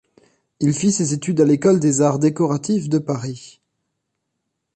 [0.59, 3.61] Il fit ses études à l'École des arts décoratifs de Paris.